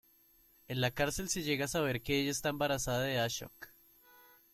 [0.67, 3.67] En la cárcel se llega a saber que ella está embarazada de Ashok.